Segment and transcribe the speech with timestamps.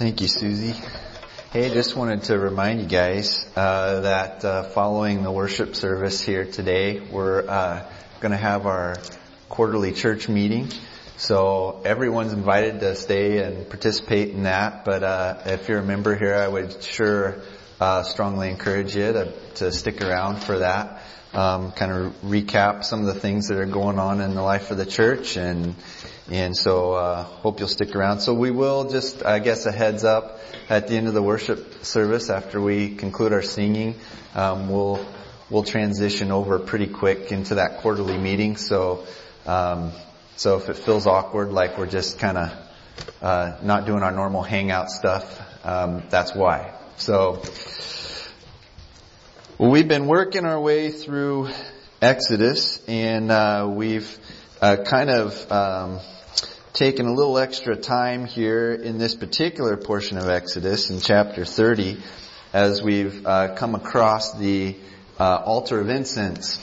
[0.00, 0.74] Thank you, Susie.
[1.52, 6.46] Hey, just wanted to remind you guys uh, that uh, following the worship service here
[6.46, 7.86] today, we're uh,
[8.20, 8.96] going to have our
[9.50, 10.70] quarterly church meeting.
[11.18, 14.86] So everyone's invited to stay and participate in that.
[14.86, 17.42] But uh, if you're a member here, I would sure
[17.78, 21.02] uh, strongly encourage you to, to stick around for that.
[21.32, 24.72] Um, kind of recap some of the things that are going on in the life
[24.72, 25.76] of the church and
[26.30, 28.20] and so uh, hope you'll stick around.
[28.20, 31.84] So we will just, I guess, a heads up at the end of the worship
[31.84, 33.96] service after we conclude our singing.
[34.34, 35.04] Um, we'll
[35.50, 38.56] we'll transition over pretty quick into that quarterly meeting.
[38.56, 39.06] So
[39.46, 39.92] um,
[40.36, 42.52] so if it feels awkward, like we're just kind of
[43.20, 46.72] uh, not doing our normal hangout stuff, um, that's why.
[46.96, 47.42] So
[49.60, 51.50] well, we've been working our way through
[52.00, 54.18] Exodus, and uh, we've
[54.58, 56.00] uh, kind of um,
[56.72, 61.98] taken a little extra time here in this particular portion of Exodus in chapter 30
[62.54, 64.76] as we've uh, come across the
[65.18, 66.58] uh, altar of incense.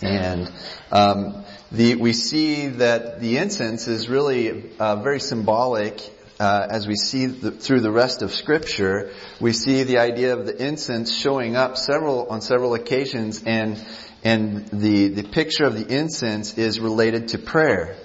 [0.00, 0.52] And
[0.92, 6.00] um, the, we see that the incense is really uh, very symbolic
[6.38, 9.12] uh, as we see the, through the rest of Scripture.
[9.40, 13.82] We see the idea of the incense showing up several on several occasions, and
[14.22, 17.96] and the the picture of the incense is related to prayer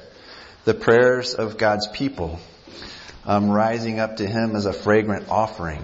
[0.66, 2.40] the prayers of God's people,
[3.26, 5.84] um, rising up to Him as a fragrant offering,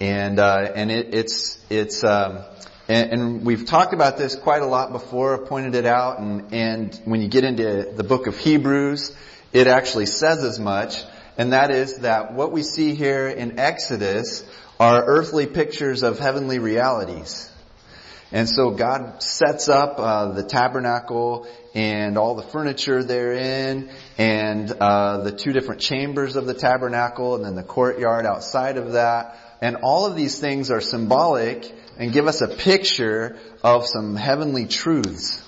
[0.00, 2.44] and uh, and it, it's it's um,
[2.88, 7.20] and, we've talked about this quite a lot before, pointed it out, and and when
[7.20, 9.16] you get into the book of Hebrews,
[9.52, 11.02] it actually says as much,
[11.38, 14.44] and that is that what we see here in Exodus
[14.78, 17.50] are earthly pictures of heavenly realities.
[18.30, 25.18] And so God sets up uh, the tabernacle and all the furniture therein, and uh,
[25.22, 29.38] the two different chambers of the tabernacle, and then the courtyard outside of that.
[29.62, 34.66] And all of these things are symbolic and give us a picture of some heavenly
[34.66, 35.44] truths.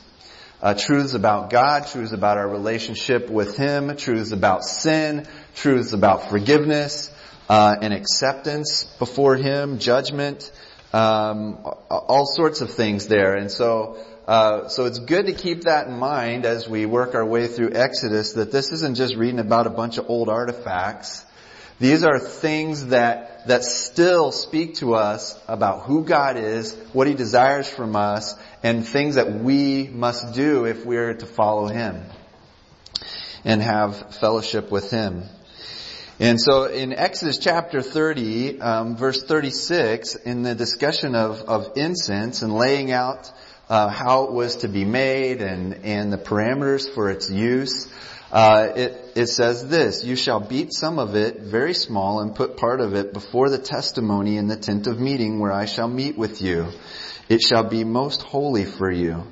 [0.63, 6.31] Uh, truths about God, truths about our relationship with Him, truths about sin, truths about
[6.31, 7.13] forgiveness
[7.49, 10.51] uh, and acceptance before Him, judgment
[10.93, 13.35] um, all sorts of things there.
[13.35, 17.25] And so, uh, so it's good to keep that in mind as we work our
[17.25, 18.33] way through Exodus.
[18.33, 21.25] That this isn't just reading about a bunch of old artifacts.
[21.79, 27.15] These are things that that still speak to us about who God is, what He
[27.15, 32.05] desires from us, and things that we must do if we're to follow Him
[33.45, 35.23] and have fellowship with Him.
[36.21, 42.43] And so in Exodus chapter 30, um, verse 36, in the discussion of, of incense
[42.43, 43.33] and laying out
[43.71, 47.89] uh, how it was to be made and, and the parameters for its use,
[48.31, 52.59] uh, it, it says this, you shall beat some of it very small and put
[52.59, 56.19] part of it before the testimony in the tent of meeting where I shall meet
[56.19, 56.67] with you.
[57.31, 59.25] It shall be most holy for you.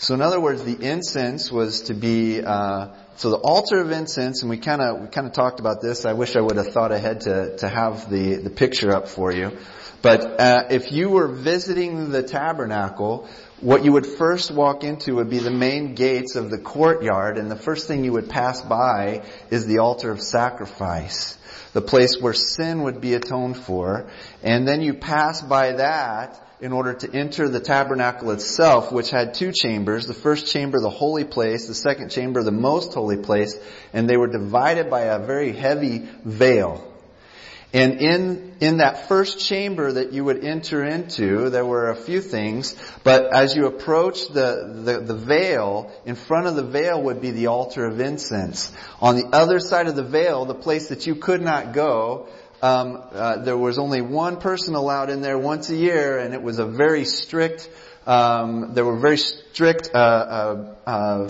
[0.00, 4.42] So in other words, the incense was to be uh, so the altar of incense,
[4.42, 6.04] and we kind of we kind of talked about this.
[6.04, 9.32] I wish I would have thought ahead to to have the the picture up for
[9.32, 9.58] you.
[10.00, 13.28] But uh, if you were visiting the tabernacle,
[13.60, 17.50] what you would first walk into would be the main gates of the courtyard, and
[17.50, 21.36] the first thing you would pass by is the altar of sacrifice,
[21.72, 24.08] the place where sin would be atoned for.
[24.44, 29.34] And then you pass by that, in order to enter the tabernacle itself, which had
[29.34, 30.06] two chambers.
[30.06, 33.56] The first chamber, the holy place, the second chamber, the most holy place,
[33.92, 36.84] and they were divided by a very heavy veil.
[37.72, 42.22] And in, in that first chamber that you would enter into, there were a few
[42.22, 47.20] things, but as you approach the, the, the veil, in front of the veil would
[47.20, 48.72] be the altar of incense.
[49.02, 52.28] On the other side of the veil, the place that you could not go,
[52.62, 56.42] um, uh, there was only one person allowed in there once a year, and it
[56.42, 57.68] was a very strict.
[58.06, 61.28] Um, there were very strict uh, uh, uh,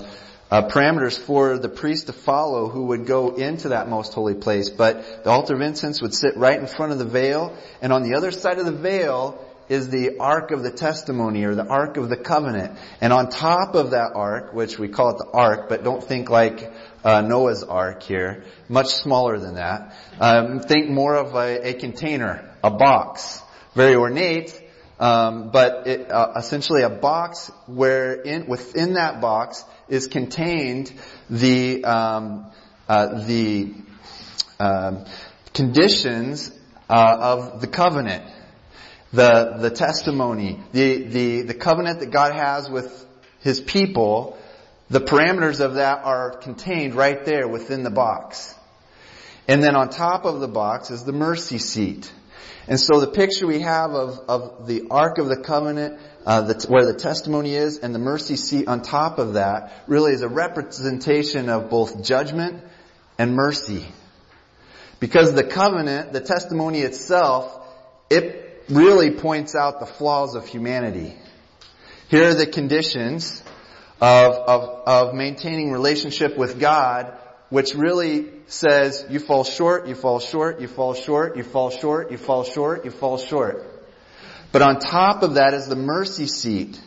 [0.50, 4.70] uh, parameters for the priest to follow who would go into that most holy place.
[4.70, 8.02] But the altar of incense would sit right in front of the veil, and on
[8.02, 11.98] the other side of the veil is the Ark of the Testimony or the Ark
[11.98, 12.78] of the Covenant.
[13.00, 16.31] And on top of that Ark, which we call it the Ark, but don't think
[16.31, 16.72] like
[17.08, 19.96] uh, Noah's Ark here, much smaller than that.
[20.20, 23.40] Um, think more of a, a, container, a box,
[23.75, 24.52] very ornate,
[25.00, 30.93] um, but it, uh, essentially a box where in, within that box is contained
[31.31, 32.50] the um,
[32.87, 33.72] uh, the
[34.60, 35.06] um,
[35.55, 36.52] conditions
[36.90, 38.31] uh, of the covenant,
[39.14, 43.06] the the testimony, the the the covenant that God has with
[43.40, 44.37] His people
[44.90, 48.55] the parameters of that are contained right there within the box.
[49.46, 52.12] And then on top of the box is the mercy seat.
[52.67, 56.67] And so the picture we have of, of the Ark of the Covenant, uh, the,
[56.69, 60.29] where the testimony is, and the mercy seat on top of that, really is a
[60.29, 62.62] representation of both judgment
[63.17, 63.87] and mercy.
[65.00, 67.58] Because the covenant, the testimony itself,
[68.11, 71.14] it really points out the flaws of humanity.
[72.08, 73.43] Here are the conditions
[74.00, 77.12] of, of, of maintaining relationship with God,
[77.50, 82.10] which really says you fall short, you fall short, you fall short, you fall short,
[82.10, 83.64] you fall short, you fall short.
[84.52, 86.80] But on top of that is the mercy seat,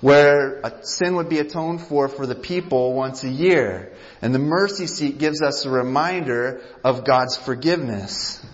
[0.00, 3.92] where a sin would be atoned for for the people once a year.
[4.22, 8.44] And the mercy seat gives us a reminder of God's forgiveness,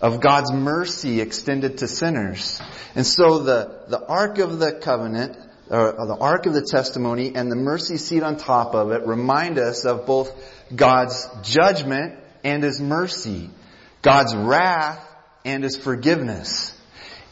[0.00, 2.60] of God's mercy extended to sinners.
[2.94, 5.36] And so the, the Ark of the Covenant,
[5.70, 9.58] or the Ark of the Testimony and the mercy seat on top of it remind
[9.58, 10.32] us of both
[10.74, 13.50] God's judgment and His mercy,
[14.02, 15.04] God's wrath
[15.44, 16.74] and His forgiveness.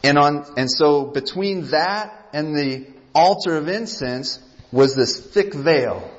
[0.03, 4.39] And on, and so between that and the altar of incense
[4.71, 6.09] was this thick veil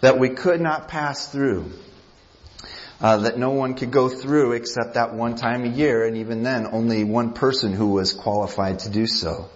[0.00, 1.70] that we could not pass through.
[3.00, 6.42] Uh, that no one could go through except that one time a year, and even
[6.42, 9.50] then, only one person who was qualified to do so.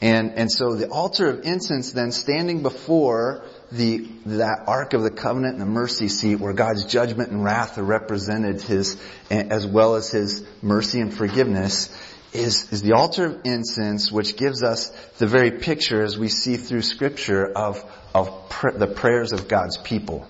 [0.00, 5.10] And and so the altar of incense then standing before the that ark of the
[5.10, 8.96] covenant and the mercy seat where God's judgment and wrath are represented his
[9.30, 11.90] as well as his mercy and forgiveness
[12.32, 16.56] is, is the altar of incense which gives us the very picture as we see
[16.56, 17.82] through scripture of,
[18.14, 20.28] of pr- the prayers of God's people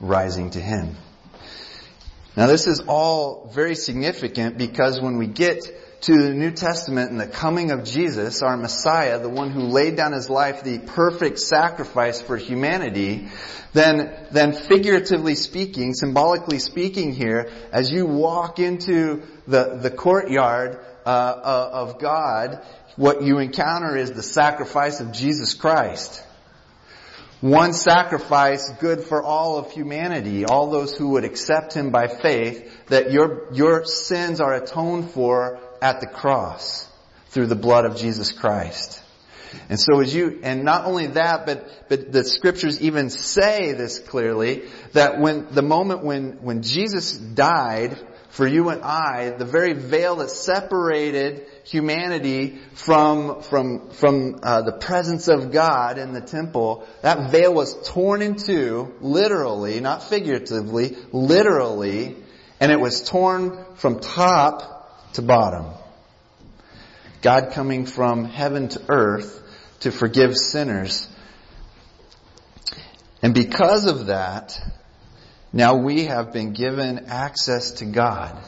[0.00, 0.96] rising to Him.
[2.36, 5.64] Now this is all very significant because when we get
[6.02, 9.96] to the New Testament and the coming of Jesus, our Messiah, the one who laid
[9.96, 13.28] down his life, the perfect sacrifice for humanity,
[13.74, 21.08] then, then figuratively speaking, symbolically speaking here, as you walk into the, the courtyard uh,
[21.08, 22.64] uh, of God,
[22.96, 26.24] what you encounter is the sacrifice of Jesus Christ.
[27.42, 32.86] One sacrifice good for all of humanity, all those who would accept Him by faith,
[32.88, 36.88] that your, your sins are atoned for at the cross
[37.28, 39.00] through the blood of Jesus Christ.
[39.68, 43.98] And so as you, and not only that, but, but the scriptures even say this
[43.98, 47.98] clearly, that when, the moment when, when Jesus died
[48.30, 54.72] for you and I, the very veil that separated humanity from, from, from uh, the
[54.72, 60.96] presence of God in the temple, that veil was torn in two, literally, not figuratively,
[61.10, 62.16] literally,
[62.60, 64.79] and it was torn from top
[65.14, 65.66] to bottom.
[67.22, 69.42] God coming from heaven to earth
[69.80, 71.08] to forgive sinners.
[73.22, 74.58] And because of that,
[75.52, 78.38] now we have been given access to God.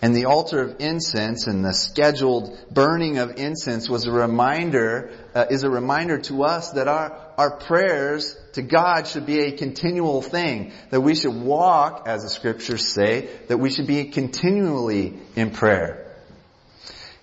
[0.00, 5.46] And the altar of incense and the scheduled burning of incense was a reminder, uh,
[5.50, 10.22] is a reminder to us that our, our prayers to God should be a continual
[10.22, 10.72] thing.
[10.90, 16.14] That we should walk, as the scriptures say, that we should be continually in prayer.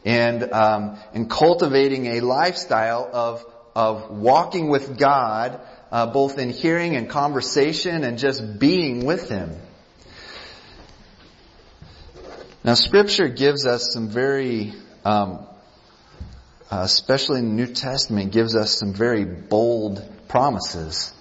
[0.05, 3.45] And, um, and cultivating a lifestyle of,
[3.75, 5.59] of walking with God
[5.93, 9.55] uh, both in hearing and conversation and just being with Him.
[12.63, 14.73] Now, Scripture gives us some very,
[15.05, 15.45] um,
[16.73, 21.13] uh, especially in the New Testament, gives us some very bold promises.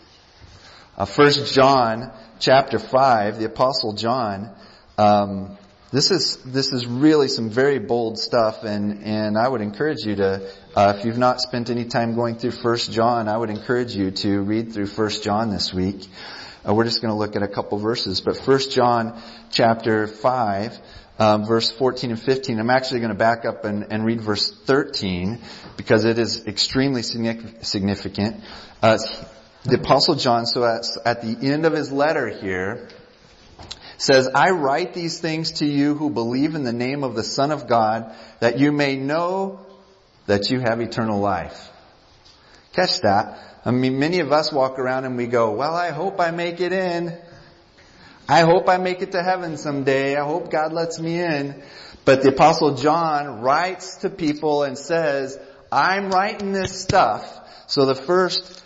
[0.96, 4.54] Uh, First John chapter five, the Apostle John
[4.96, 5.58] um,
[5.90, 10.16] this is this is really some very bold stuff, and and I would encourage you
[10.16, 13.94] to, uh, if you've not spent any time going through First John, I would encourage
[13.94, 16.08] you to read through First John this week.
[16.66, 20.78] Uh, we're just going to look at a couple verses, but First John chapter five.
[21.22, 22.58] Um, verse 14 and 15.
[22.58, 25.38] I'm actually going to back up and, and read verse 13
[25.76, 28.42] because it is extremely significant.
[28.82, 28.98] Uh,
[29.62, 32.88] the apostle John, so at, at the end of his letter here,
[33.98, 37.52] says, I write these things to you who believe in the name of the Son
[37.52, 39.64] of God, that you may know
[40.26, 41.70] that you have eternal life.
[42.72, 43.38] Catch that.
[43.64, 46.60] I mean, many of us walk around and we go, well, I hope I make
[46.60, 47.16] it in.
[48.28, 50.16] I hope I make it to heaven someday.
[50.16, 51.62] I hope God lets me in.
[52.04, 55.38] But the apostle John writes to people and says,
[55.70, 57.38] I'm writing this stuff.
[57.66, 58.62] So the first,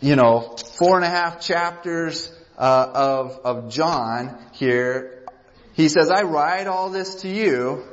[0.00, 5.24] you know, four and a half chapters uh, of, of John here,
[5.72, 7.84] he says, I write all this to you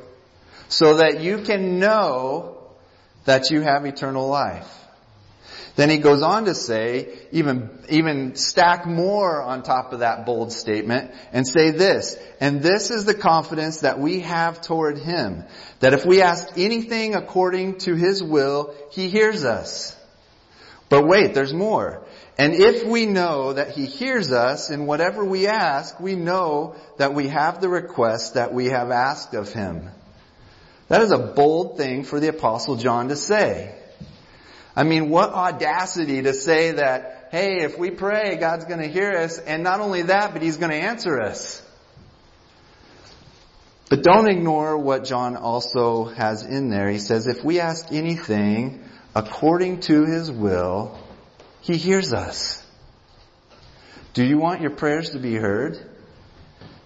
[0.69, 2.57] so that you can know
[3.25, 4.82] that you have eternal life.
[5.75, 10.51] Then he goes on to say, even, even stack more on top of that bold
[10.51, 15.43] statement and say this, and this is the confidence that we have toward him,
[15.79, 19.97] that if we ask anything according to his will, he hears us.
[20.89, 22.05] But wait, there's more.
[22.37, 27.15] And if we know that he hears us in whatever we ask, we know that
[27.15, 29.89] we have the request that we have asked of him.
[30.87, 33.73] That is a bold thing for the apostle John to say.
[34.75, 39.37] I mean, what audacity to say that, hey, if we pray, God's gonna hear us,
[39.37, 41.61] and not only that, but He's gonna answer us.
[43.89, 46.89] But don't ignore what John also has in there.
[46.89, 50.97] He says, if we ask anything according to His will,
[51.61, 52.65] He hears us.
[54.15, 55.77] Do you want your prayers to be heard?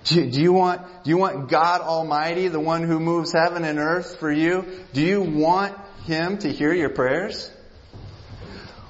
[0.04, 4.20] Do you, want, do you want God Almighty, the one who moves heaven and earth
[4.20, 4.66] for you?
[4.94, 7.52] Do you want Him to hear your prayers?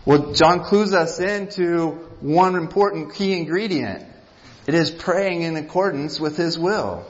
[0.08, 1.90] Well, John clues us into
[2.22, 4.06] one important key ingredient.
[4.66, 7.06] It is praying in accordance with His will.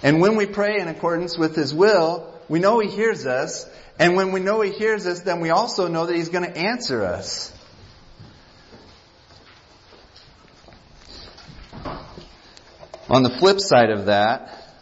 [0.00, 3.68] And when we pray in accordance with His will, we know He hears us.
[3.98, 6.56] And when we know He hears us, then we also know that He's going to
[6.56, 7.52] answer us.
[13.08, 14.72] On the flip side of that,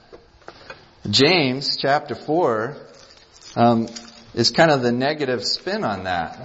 [1.09, 2.77] James chapter 4
[3.57, 3.89] um,
[4.35, 6.39] is kind of the negative spin on that.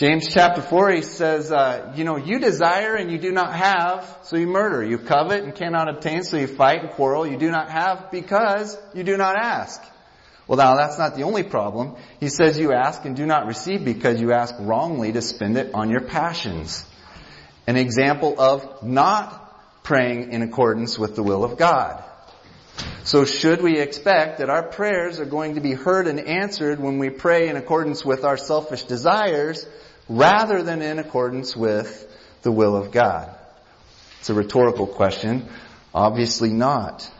[0.00, 4.16] James chapter 4, he says, uh, you know, you desire and you do not have,
[4.22, 4.82] so you murder.
[4.82, 7.26] You covet and cannot obtain, so you fight and quarrel.
[7.26, 9.78] You do not have because you do not ask.
[10.46, 11.96] Well now, that's not the only problem.
[12.18, 15.74] He says you ask and do not receive because you ask wrongly to spend it
[15.74, 16.82] on your passions.
[17.66, 22.02] An example of not praying in accordance with the will of God.
[23.04, 26.98] So should we expect that our prayers are going to be heard and answered when
[26.98, 29.66] we pray in accordance with our selfish desires
[30.10, 32.06] rather than in accordance with
[32.42, 33.34] the will of God?
[34.18, 35.48] It's a rhetorical question.
[35.94, 37.10] Obviously not.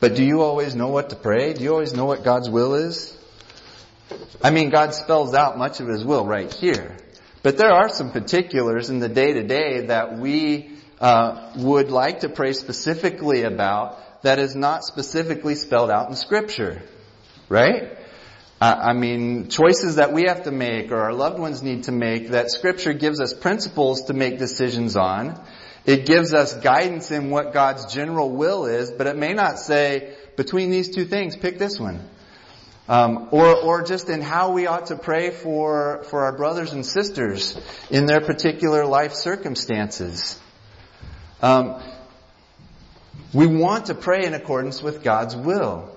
[0.00, 1.54] But do you always know what to pray?
[1.54, 3.16] Do you always know what God's will is?
[4.42, 6.96] I mean, God spells out much of His will right here.
[7.44, 12.20] But there are some particulars in the day to day that we uh, would like
[12.20, 16.82] to pray specifically about that is not specifically spelled out in Scripture.
[17.48, 17.96] Right?
[18.62, 22.28] I mean, choices that we have to make or our loved ones need to make
[22.28, 25.40] that scripture gives us principles to make decisions on.
[25.84, 30.14] It gives us guidance in what God's general will is, but it may not say,
[30.36, 32.08] between these two things, pick this one.
[32.88, 36.86] Um, or, or just in how we ought to pray for, for our brothers and
[36.86, 37.58] sisters
[37.90, 40.38] in their particular life circumstances.
[41.40, 41.82] Um,
[43.32, 45.96] we want to pray in accordance with God's will.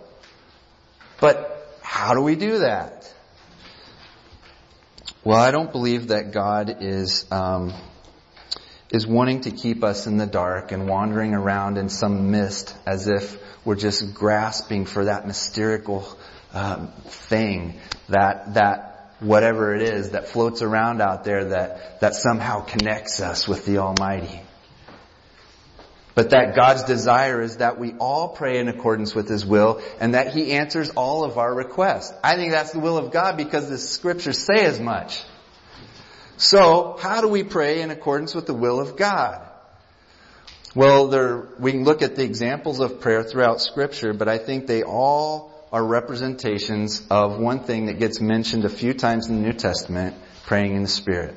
[1.20, 1.55] But
[1.86, 3.14] how do we do that?
[5.24, 7.74] Well, I don't believe that God is um,
[8.90, 13.08] is wanting to keep us in the dark and wandering around in some mist as
[13.08, 16.08] if we're just grasping for that mystical
[16.54, 22.62] um, thing that that whatever it is that floats around out there that that somehow
[22.62, 24.42] connects us with the Almighty.
[26.16, 30.14] But that God's desire is that we all pray in accordance with His will and
[30.14, 32.14] that He answers all of our requests.
[32.24, 35.22] I think that's the will of God because the scriptures say as much.
[36.38, 39.42] So, how do we pray in accordance with the will of God?
[40.74, 44.68] Well, there, we can look at the examples of prayer throughout scripture, but I think
[44.68, 49.42] they all are representations of one thing that gets mentioned a few times in the
[49.42, 51.36] New Testament, praying in the Spirit.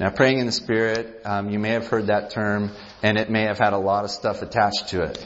[0.00, 2.70] Now, praying in the Spirit, um, you may have heard that term,
[3.02, 5.22] and it may have had a lot of stuff attached to it.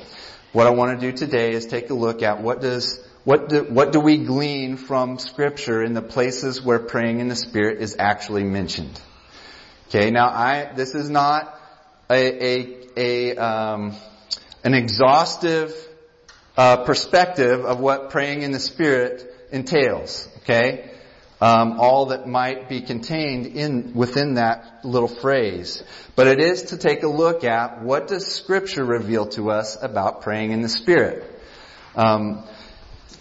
[0.53, 3.63] What I want to do today is take a look at what does what do,
[3.63, 7.95] what do we glean from Scripture in the places where praying in the Spirit is
[8.01, 9.01] actually mentioned?
[9.91, 11.57] Okay, now I this is not
[12.11, 13.95] a a, a um,
[14.65, 15.73] an exhaustive
[16.57, 20.29] uh, perspective of what praying in the Spirit entails.
[20.39, 20.91] Okay,
[21.45, 25.83] um, all that might be contained in within that little phrase.
[26.17, 30.23] But it is to take a look at what does Scripture reveal to us about
[30.23, 31.23] praying in the Spirit.
[31.97, 32.45] Um,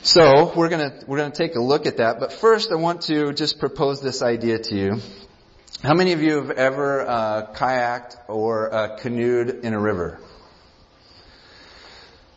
[0.03, 2.21] so we're gonna we're gonna take a look at that.
[2.21, 4.99] But first, I want to just propose this idea to you.
[5.83, 10.17] How many of you have ever uh, kayaked or uh, canoed in a river?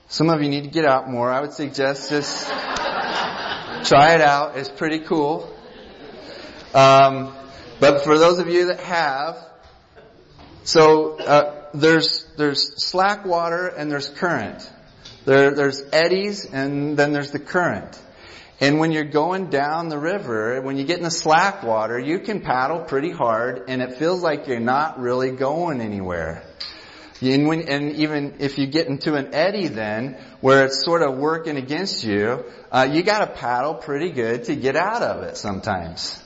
[0.09, 1.31] Some of you need to get out more.
[1.31, 2.45] I would suggest just
[3.89, 4.57] try it out.
[4.57, 5.53] It's pretty cool.
[6.75, 7.35] Um,
[7.81, 9.39] but for those of you that have,
[10.65, 14.71] so uh, there's there's slack water and there's current.
[15.25, 18.01] There, there's eddies and then there's the current.
[18.61, 22.21] And when you're going down the river, when you get in the slack water, you
[22.21, 26.43] can paddle pretty hard and it feels like you're not really going anywhere.
[27.21, 31.17] And, when, and even if you get into an eddy then, where it's sort of
[31.17, 36.23] working against you, uh, you gotta paddle pretty good to get out of it sometimes.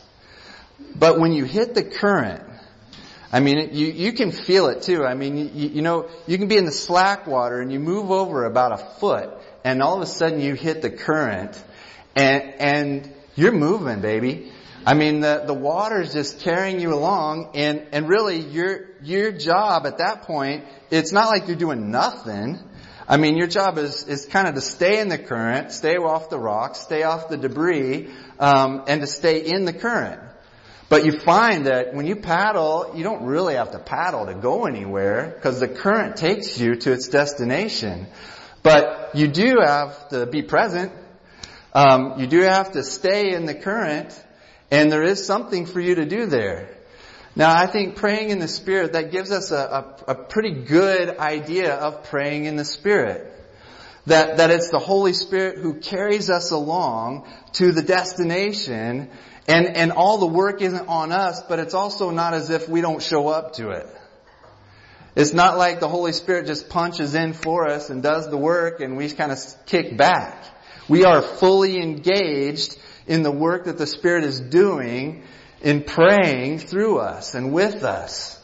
[0.95, 2.43] But when you hit the current,
[3.33, 5.05] I mean, you, you can feel it too.
[5.05, 8.11] I mean, you, you know, you can be in the slack water and you move
[8.11, 9.31] over about a foot
[9.65, 11.63] and all of a sudden you hit the current
[12.17, 14.51] and, and you're moving, baby.
[14.85, 19.87] I mean, the, the water's just carrying you along and, and really your, your job
[19.87, 22.59] at that point, it's not like you're doing nothing.
[23.07, 26.31] I mean, your job is, is kind of to stay in the current, stay off
[26.31, 28.09] the rocks, stay off the debris,
[28.39, 30.21] um, and to stay in the current.
[30.91, 34.67] But you find that when you paddle, you don't really have to paddle to go
[34.67, 38.09] anywhere because the current takes you to its destination.
[38.65, 40.91] But you do have to be present.
[41.73, 44.21] Um, you do have to stay in the current,
[44.73, 46.77] and there is something for you to do there.
[47.37, 51.19] Now, I think praying in the Spirit, that gives us a, a, a pretty good
[51.19, 53.33] idea of praying in the Spirit.
[54.07, 59.09] That, that it's the Holy Spirit who carries us along to the destination
[59.51, 62.81] and, and all the work isn't on us, but it's also not as if we
[62.81, 63.87] don't show up to it.
[65.17, 68.81] It's not like the Holy Spirit just punches in for us and does the work
[68.81, 70.45] and we kind of kick back.
[70.89, 72.79] We are fully engaged
[73.09, 75.25] in the work that the Spirit is doing
[75.61, 78.41] in praying through us and with us.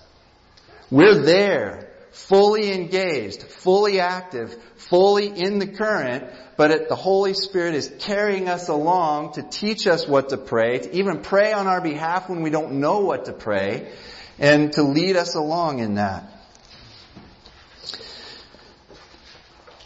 [0.90, 6.24] We're there, fully engaged, fully active, fully in the current,
[6.56, 10.78] but it, the Holy Spirit is carrying us along to teach us what to pray,
[10.78, 13.92] to even pray on our behalf when we don't know what to pray,
[14.38, 16.32] and to lead us along in that.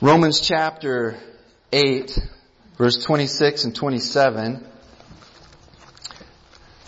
[0.00, 1.18] Romans chapter
[1.72, 2.16] 8,
[2.78, 4.69] verse 26 and 27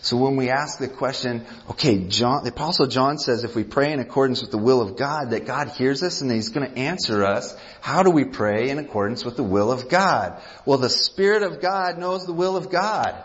[0.00, 3.92] So when we ask the question, okay, John, the apostle John says if we pray
[3.92, 6.78] in accordance with the will of God, that God hears us and he's going to
[6.78, 7.56] answer us.
[7.80, 10.40] How do we pray in accordance with the will of God?
[10.64, 13.24] Well, the Spirit of God knows the will of God.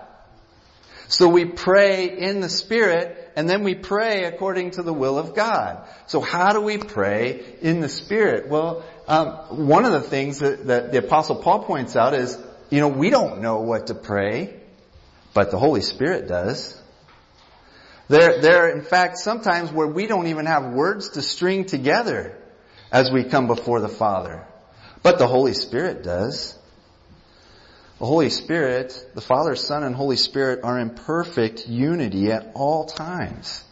[1.10, 5.36] So we pray in the Spirit and then we pray according to the will of
[5.36, 5.88] God.
[6.08, 8.50] So how do we pray in the Spirit?
[8.50, 12.36] Well, um, one of the things that, that the apostle Paul points out is,
[12.72, 14.60] you know, we don't know what to pray
[15.34, 16.80] but the Holy Spirit does.
[18.08, 22.38] There, there, in fact, sometimes where we don't even have words to string together
[22.91, 24.46] as we come before the Father.
[25.02, 26.58] But the Holy Spirit does.
[28.00, 32.86] The Holy Spirit, the Father, Son, and Holy Spirit are in perfect unity at all
[32.86, 33.63] times.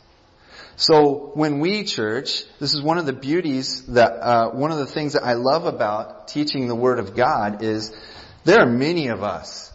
[0.77, 4.85] So when we church, this is one of the beauties that, uh, one of the
[4.85, 7.91] things that I love about teaching the Word of God is
[8.45, 9.71] there are many of us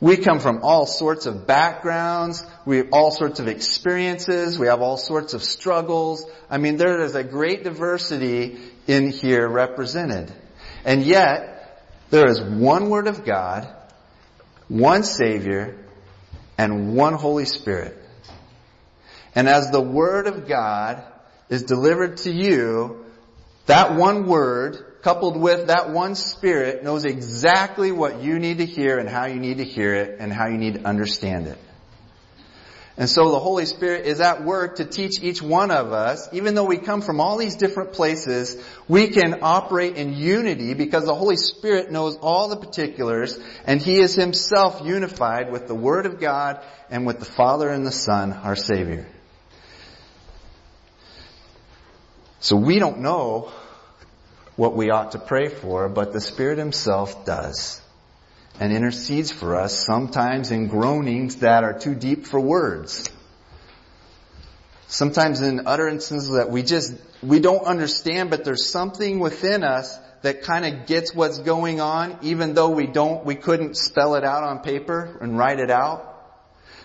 [0.00, 2.44] we come from all sorts of backgrounds.
[2.66, 4.58] We have all sorts of experiences.
[4.58, 6.24] We have all sorts of struggles.
[6.50, 10.32] I mean, there is a great diversity in here represented.
[10.84, 13.68] And yet, there is one Word of God,
[14.68, 15.76] one Savior,
[16.58, 17.96] and one Holy Spirit.
[19.34, 21.02] And as the Word of God
[21.48, 23.04] is delivered to you,
[23.64, 28.98] that one Word coupled with that one spirit knows exactly what you need to hear
[28.98, 31.56] and how you need to hear it and how you need to understand it.
[32.96, 36.56] And so the Holy Spirit is at work to teach each one of us, even
[36.56, 41.14] though we come from all these different places, we can operate in unity because the
[41.14, 46.18] Holy Spirit knows all the particulars and He is Himself unified with the Word of
[46.18, 49.06] God and with the Father and the Son, our Savior.
[52.40, 53.52] So we don't know
[54.56, 57.80] what we ought to pray for, but the Spirit Himself does
[58.58, 63.10] and intercedes for us sometimes in groanings that are too deep for words.
[64.88, 70.42] Sometimes in utterances that we just, we don't understand, but there's something within us that
[70.42, 74.44] kind of gets what's going on, even though we don't, we couldn't spell it out
[74.44, 76.14] on paper and write it out.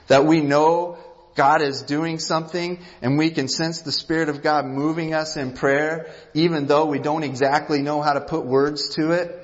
[0.08, 0.98] That we know
[1.36, 5.54] God is doing something and we can sense the Spirit of God moving us in
[5.54, 9.38] prayer even though we don't exactly know how to put words to it.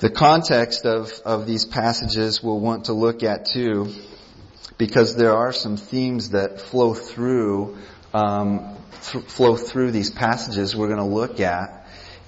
[0.00, 3.92] The context of, of these passages we'll want to look at too
[4.76, 7.78] because there are some themes that flow through
[8.12, 11.86] um, th- flow through these passages we're going to look at.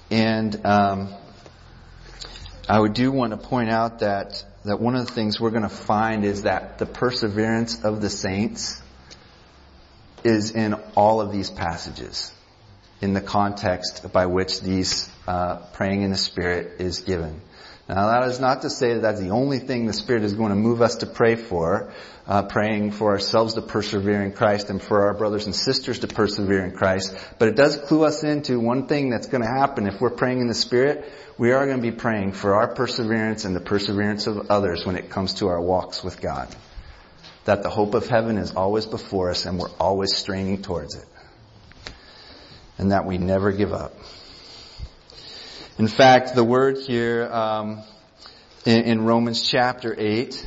[0.09, 1.13] And um,
[2.69, 5.63] I would do want to point out that, that one of the things we're going
[5.63, 8.81] to find is that the perseverance of the saints
[10.25, 12.33] is in all of these passages
[12.99, 17.39] in the context by which these uh, praying in the Spirit is given.
[17.87, 20.49] Now that is not to say that that's the only thing the Spirit is going
[20.49, 21.93] to move us to pray for,
[22.27, 26.07] uh, praying for ourselves to persevere in Christ and for our brothers and sisters to
[26.07, 29.87] persevere in Christ, but it does clue us into one thing that's going to happen
[29.87, 31.09] if we're praying in the Spirit.
[31.37, 34.95] We are going to be praying for our perseverance and the perseverance of others when
[34.95, 36.47] it comes to our walks with God.
[37.45, 41.05] That the hope of heaven is always before us and we're always straining towards it.
[42.79, 43.93] And that we never give up.
[45.77, 47.83] In fact, the word here um,
[48.65, 50.43] in, in, Romans chapter 8,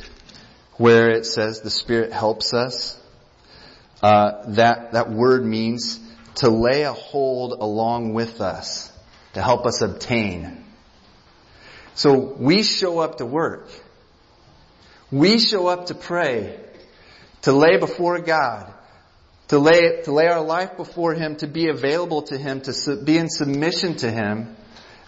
[0.75, 3.01] where it says the Spirit helps us,
[4.03, 6.01] uh, that, that word means
[6.35, 8.91] to lay a hold along with us,
[9.33, 10.60] to help us obtain.
[11.95, 13.67] So we show up to work.
[15.11, 16.57] We show up to pray,
[17.41, 18.73] to lay before God,
[19.49, 23.17] to lay, to lay our life before Him, to be available to Him, to be
[23.17, 24.55] in submission to Him,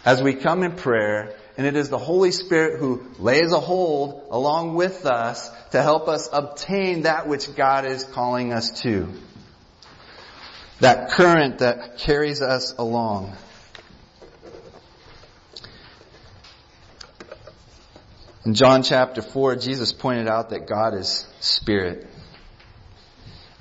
[0.06, 4.28] as we come in prayer, and it is the Holy Spirit who lays a hold
[4.32, 9.08] along with us to help us obtain that which God is calling us to.
[10.82, 13.38] That current that carries us along.
[18.46, 22.08] In John chapter 4, Jesus pointed out that God is spirit.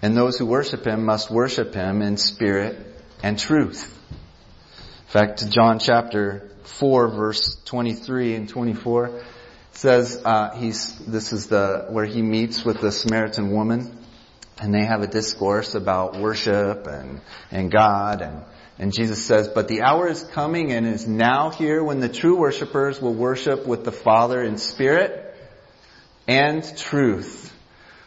[0.00, 2.76] And those who worship Him must worship Him in spirit
[3.22, 3.84] and truth.
[4.10, 9.22] In fact, John chapter 4 verse 23 and 24
[9.72, 13.98] says, uh, he's, this is the, where he meets with the Samaritan woman
[14.58, 18.42] and they have a discourse about worship and, and God and,
[18.78, 22.37] and Jesus says, but the hour is coming and is now here when the true
[22.37, 25.35] worshipers will worship with the Father in spirit
[26.26, 27.54] and truth.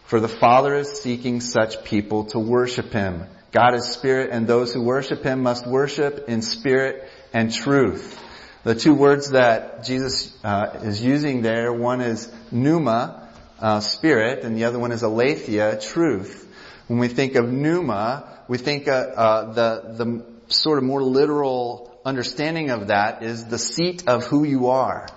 [0.05, 3.25] For the Father is seeking such people to worship Him.
[3.51, 8.21] God is spirit and those who worship Him must worship in spirit and truth.
[8.63, 14.57] The two words that Jesus uh, is using there, one is pneuma, uh, spirit, and
[14.57, 16.41] the other one is aletheia, truth.
[16.87, 21.99] When we think of pneuma, we think uh, uh, the the sort of more literal
[22.05, 25.07] understanding of that is the seat of who you are.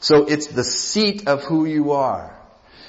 [0.00, 2.34] So it's the seat of who you are.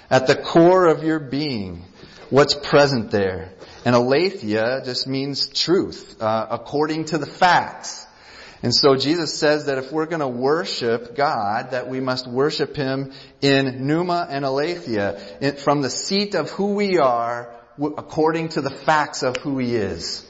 [0.10, 1.84] At the core of your being,
[2.30, 3.54] what's present there.
[3.86, 8.06] And aletheia just means truth, uh, according to the facts.
[8.62, 12.76] And so Jesus says that if we're going to worship God, that we must worship
[12.76, 15.18] Him in pneuma and aletheia,
[15.60, 20.29] from the seat of who we are, according to the facts of who He is.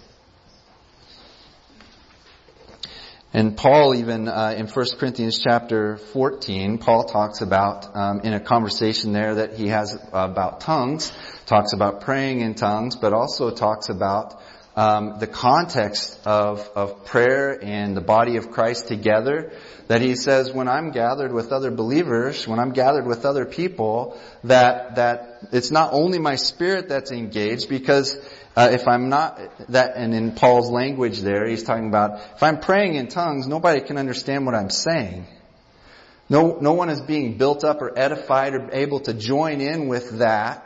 [3.31, 8.39] And Paul even uh, in 1 Corinthians chapter 14, Paul talks about um, in a
[8.39, 11.11] conversation there that he has about tongues,
[11.45, 14.41] talks about praying in tongues, but also talks about
[14.75, 19.51] um, the context of, of prayer and the body of Christ together.
[19.87, 24.19] That he says, when I'm gathered with other believers, when I'm gathered with other people,
[24.43, 28.15] that that it's not only my spirit that's engaged because
[28.59, 32.59] uh, if I'm not that, and in Paul's language there, he's talking about if I'm
[32.59, 35.25] praying in tongues, nobody can understand what I'm saying.
[36.27, 40.19] No, no one is being built up or edified or able to join in with
[40.19, 40.65] that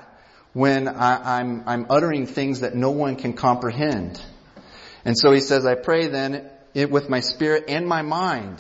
[0.53, 4.19] when I, I'm, I'm uttering things that no one can comprehend.
[5.05, 8.57] And so he says, I pray then it, with my spirit and my mind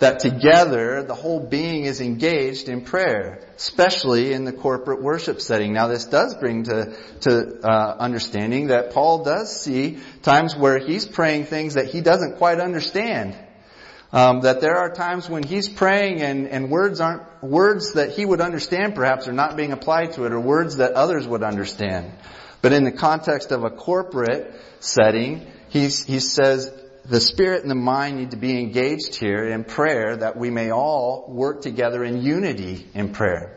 [0.00, 5.74] that together the whole being is engaged in prayer, especially in the corporate worship setting.
[5.74, 11.06] Now this does bring to, to uh, understanding that Paul does see times where he's
[11.06, 13.36] praying things that he doesn't quite understand.
[14.12, 18.24] Um, that there are times when he's praying and, and words aren't words that he
[18.24, 22.10] would understand perhaps are not being applied to it or words that others would understand.
[22.60, 26.72] But in the context of a corporate setting, he's, he says
[27.04, 30.70] the spirit and the mind need to be engaged here in prayer that we may
[30.70, 33.56] all work together in unity in prayer.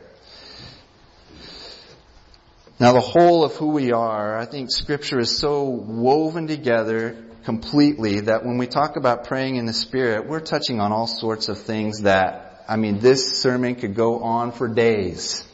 [2.79, 8.21] Now the whole of who we are, I think scripture is so woven together completely
[8.21, 11.59] that when we talk about praying in the spirit, we're touching on all sorts of
[11.59, 15.47] things that, I mean, this sermon could go on for days.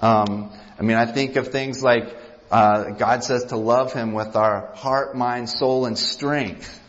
[0.00, 2.16] Um, I mean, I think of things like
[2.50, 6.80] uh, God says to love Him with our heart, mind, soul, and strength.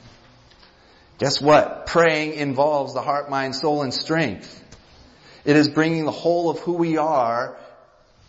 [1.17, 1.85] Guess what?
[1.87, 4.61] Praying involves the heart, mind, soul, and strength.
[5.45, 7.57] It is bringing the whole of who we are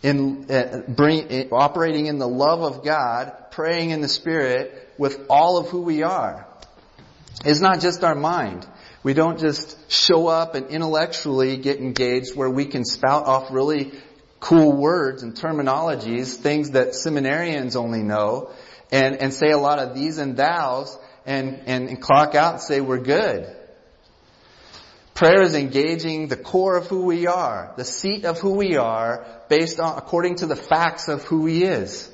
[0.03, 5.57] in uh, bring, operating in the love of God, praying in the Spirit with all
[5.57, 6.47] of who we are.
[7.43, 8.65] It's not just our mind.
[9.03, 13.91] We don't just show up and intellectually get engaged where we can spout off really
[14.39, 18.51] cool words and terminologies, things that seminarians only know,
[18.91, 20.97] and, and say a lot of these and thous,
[21.27, 23.53] and, and, and clock out and say we're good.
[25.13, 29.25] Prayer is engaging the core of who we are, the seat of who we are,
[29.49, 32.09] based on, according to the facts of who He is.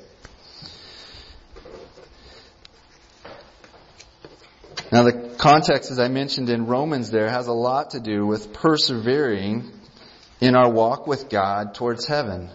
[4.90, 8.52] Now the context, as I mentioned in Romans there, has a lot to do with
[8.52, 9.70] persevering
[10.40, 12.48] in our walk with God towards heaven.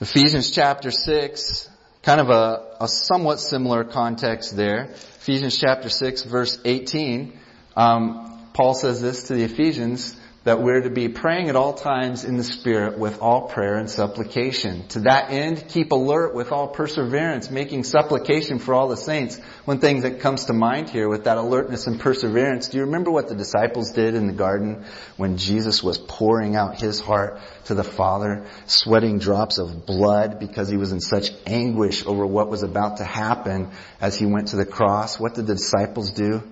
[0.00, 1.69] Ephesians chapter 6,
[2.02, 4.84] kind of a, a somewhat similar context there.
[5.20, 7.38] Ephesians chapter 6 verse 18,
[7.76, 12.24] um, Paul says this to the Ephesians, that we're to be praying at all times
[12.24, 14.88] in the Spirit with all prayer and supplication.
[14.88, 19.38] To that end, keep alert with all perseverance, making supplication for all the saints.
[19.66, 23.10] One thing that comes to mind here with that alertness and perseverance, do you remember
[23.10, 24.86] what the disciples did in the garden
[25.18, 30.70] when Jesus was pouring out his heart to the Father, sweating drops of blood because
[30.70, 34.56] he was in such anguish over what was about to happen as he went to
[34.56, 35.20] the cross?
[35.20, 36.42] What did the disciples do?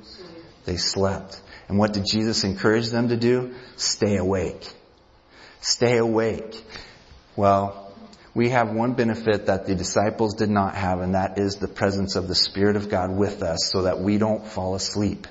[0.67, 1.41] They slept.
[1.69, 3.55] And what did Jesus encourage them to do?
[3.77, 4.67] Stay awake.
[5.61, 6.65] Stay awake.
[7.37, 7.93] Well,
[8.35, 12.17] we have one benefit that the disciples did not have, and that is the presence
[12.17, 15.27] of the Spirit of God with us so that we don't fall asleep.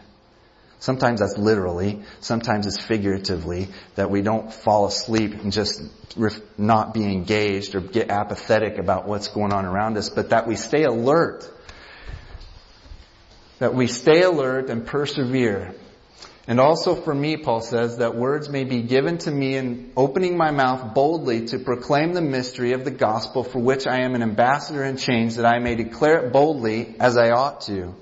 [0.80, 5.82] Sometimes that's literally, sometimes it's figuratively, that we don't fall asleep and just
[6.58, 10.56] not be engaged or get apathetic about what's going on around us, but that we
[10.56, 11.50] stay alert.
[13.58, 15.73] That we stay alert and persevere.
[16.49, 20.38] And also for me, Paul says, that words may be given to me in opening
[20.38, 24.23] my mouth boldly to proclaim the mystery of the gospel for which I am an
[24.23, 27.93] ambassador in chains, that I may declare it boldly as I ought to.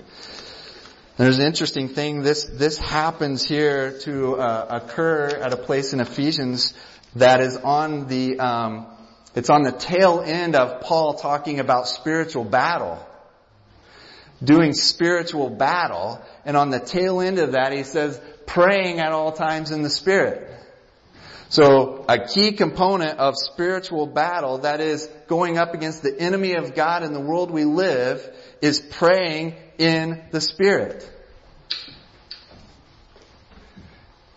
[1.18, 2.22] There's an interesting thing.
[2.22, 6.74] This this happens here to uh, occur at a place in Ephesians
[7.16, 8.86] that is on the um,
[9.34, 13.04] it's on the tail end of Paul talking about spiritual battle
[14.44, 16.22] doing spiritual battle.
[16.46, 19.90] And on the tail end of that, he says, praying at all times in the
[19.90, 20.52] Spirit.
[21.50, 26.76] So a key component of spiritual battle, that is going up against the enemy of
[26.76, 28.28] God in the world we live,
[28.62, 31.10] is praying in the Spirit.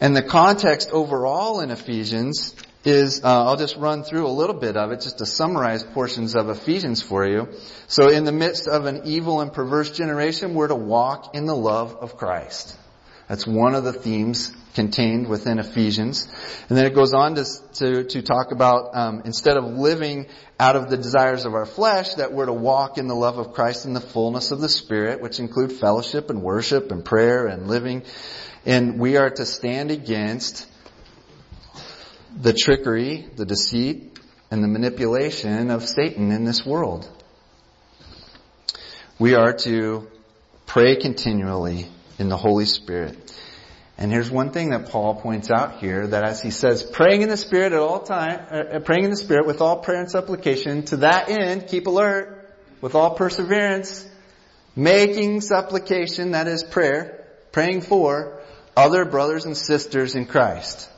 [0.01, 4.77] And the context overall in Ephesians is, uh, I'll just run through a little bit
[4.77, 7.49] of it just to summarize portions of Ephesians for you.
[7.89, 11.57] So in the midst of an evil and perverse generation, we're to walk in the
[11.57, 12.78] love of Christ.
[13.29, 16.27] That's one of the themes contained within Ephesians.
[16.69, 20.27] And then it goes on to, to, to talk about um, instead of living
[20.59, 23.53] out of the desires of our flesh, that we're to walk in the love of
[23.53, 27.69] Christ in the fullness of the Spirit, which include fellowship and worship and prayer and
[27.69, 28.03] living.
[28.65, 30.67] And we are to stand against
[32.41, 34.19] the trickery, the deceit,
[34.51, 37.09] and the manipulation of Satan in this world.
[39.19, 40.09] We are to
[40.67, 41.89] pray continually
[42.19, 43.17] in the Holy Spirit.
[43.97, 47.29] And here's one thing that Paul points out here, that as he says, praying in
[47.29, 50.85] the Spirit at all time, uh, praying in the Spirit with all prayer and supplication,
[50.85, 52.49] to that end, keep alert,
[52.81, 54.07] with all perseverance,
[54.77, 58.41] making supplication, that is prayer, praying for
[58.77, 60.89] other brothers and sisters in Christ.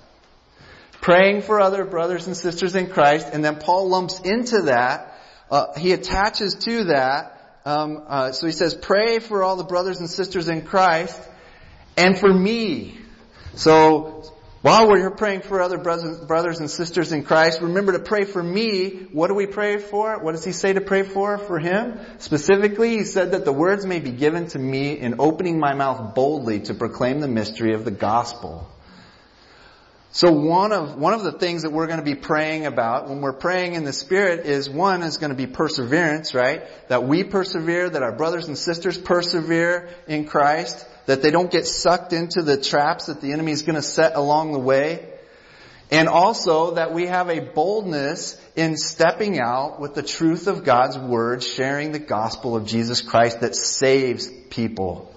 [1.01, 5.19] Praying for other brothers and sisters in Christ, and then Paul lumps into that,
[5.51, 7.40] uh, he attaches to that
[7.71, 11.17] um, uh, so he says, pray for all the brothers and sisters in Christ
[11.97, 12.99] and for me.
[13.55, 14.25] So
[14.63, 18.43] while we're praying for other brothers, brothers and sisters in Christ, remember to pray for
[18.43, 19.07] me.
[19.13, 20.19] What do we pray for?
[20.19, 22.01] What does he say to pray for for him?
[22.19, 26.15] Specifically, he said that the words may be given to me in opening my mouth
[26.15, 28.69] boldly to proclaim the mystery of the gospel.
[30.13, 33.21] So one of, one of the things that we're going to be praying about when
[33.21, 36.63] we're praying in the Spirit is one is going to be perseverance, right?
[36.89, 41.65] That we persevere, that our brothers and sisters persevere in Christ, that they don't get
[41.65, 45.07] sucked into the traps that the enemy is going to set along the way.
[45.93, 50.99] And also that we have a boldness in stepping out with the truth of God's
[50.99, 55.15] Word, sharing the gospel of Jesus Christ that saves people.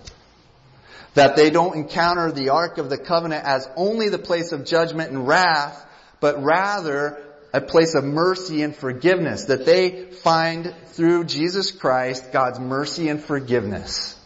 [1.15, 5.11] That they don't encounter the Ark of the Covenant as only the place of judgment
[5.11, 5.85] and wrath,
[6.19, 7.21] but rather
[7.53, 9.45] a place of mercy and forgiveness.
[9.45, 14.19] That they find through Jesus Christ God's mercy and forgiveness.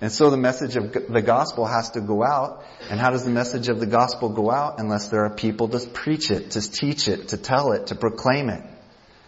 [0.00, 2.64] And so the message of the gospel has to go out.
[2.90, 5.80] And how does the message of the gospel go out unless there are people to
[5.88, 8.62] preach it, to teach it, to tell it, to proclaim it?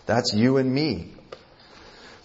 [0.06, 1.15] That's you and me.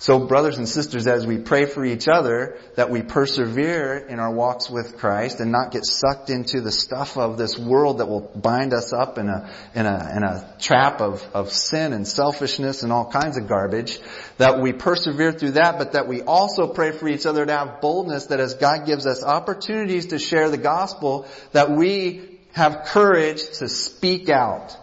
[0.01, 4.33] So brothers and sisters, as we pray for each other, that we persevere in our
[4.33, 8.21] walks with Christ and not get sucked into the stuff of this world that will
[8.35, 12.81] bind us up in a, in a, in a trap of, of sin and selfishness
[12.81, 13.99] and all kinds of garbage,
[14.39, 17.79] that we persevere through that, but that we also pray for each other to have
[17.79, 23.43] boldness that as God gives us opportunities to share the gospel, that we have courage
[23.59, 24.75] to speak out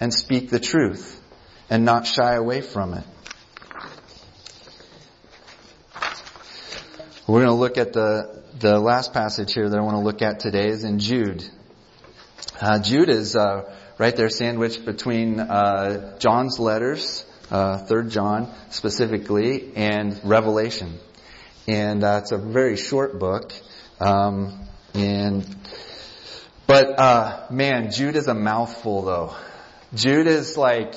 [0.00, 1.22] and speak the truth
[1.68, 3.04] and not shy away from it.
[7.28, 10.22] We're going to look at the, the last passage here that I want to look
[10.22, 11.44] at today is in Jude.
[12.58, 19.76] Uh, Jude is uh, right there sandwiched between uh, John's letters, uh, Third John specifically,
[19.76, 20.98] and Revelation.
[21.66, 23.52] And uh, it's a very short book.
[24.00, 25.44] Um, and
[26.66, 29.36] but uh, man, Jude is a mouthful though.
[29.94, 30.94] Jude is like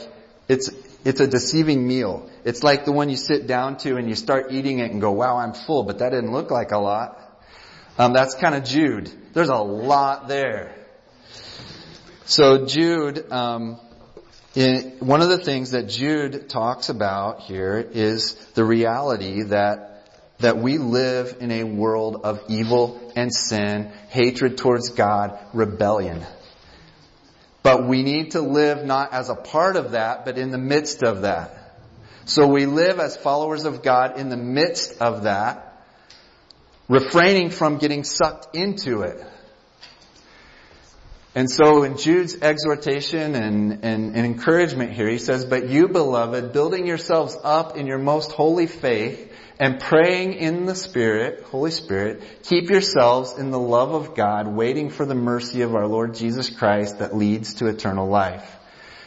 [0.48, 0.70] it's
[1.04, 2.30] it's a deceiving meal.
[2.44, 5.12] It's like the one you sit down to and you start eating it and go,
[5.12, 7.20] wow, I'm full, but that didn't look like a lot.
[7.98, 9.12] Um, that's kind of Jude.
[9.34, 10.76] There's a lot there.
[12.26, 13.80] So Jude, um,
[14.56, 19.88] in, one of the things that Jude talks about here is the reality that
[20.42, 26.26] that we live in a world of evil and sin, hatred towards God, rebellion.
[27.64, 31.04] But we need to live not as a part of that, but in the midst
[31.04, 31.58] of that.
[32.26, 35.86] So we live as followers of God in the midst of that,
[36.88, 39.24] refraining from getting sucked into it.
[41.34, 46.52] And so in Jude's exhortation and, and, and, encouragement here, he says, But you, beloved,
[46.52, 52.22] building yourselves up in your most holy faith and praying in the Spirit, Holy Spirit,
[52.44, 56.50] keep yourselves in the love of God, waiting for the mercy of our Lord Jesus
[56.50, 58.58] Christ that leads to eternal life.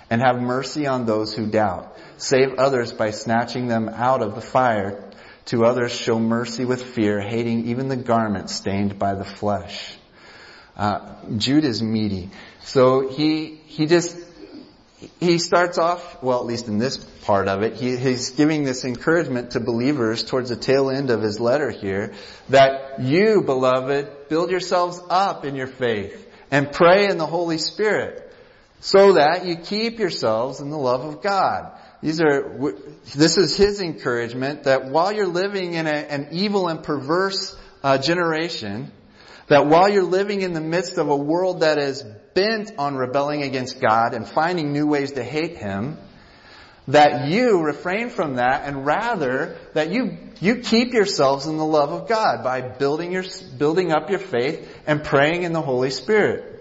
[0.08, 1.98] And have mercy on those who doubt.
[2.16, 5.10] Save others by snatching them out of the fire.
[5.46, 9.98] To others show mercy with fear, hating even the garment stained by the flesh.
[10.76, 12.30] Uh, Jude is meaty.
[12.62, 14.16] So he, he just,
[15.20, 18.84] he starts off, well at least in this part of it, he, he's giving this
[18.84, 22.14] encouragement to believers towards the tail end of his letter here,
[22.48, 28.32] that you, beloved, build yourselves up in your faith and pray in the Holy Spirit
[28.80, 31.72] so that you keep yourselves in the love of God.
[32.02, 32.74] These are,
[33.14, 37.96] this is his encouragement that while you're living in a, an evil and perverse uh,
[37.96, 38.92] generation,
[39.48, 42.02] that while you're living in the midst of a world that is
[42.35, 45.98] bent on rebelling against God and finding new ways to hate Him,
[46.88, 51.90] that you refrain from that and rather that you, you keep yourselves in the love
[51.92, 53.24] of God by building your,
[53.57, 56.53] building up your faith and praying in the Holy Spirit.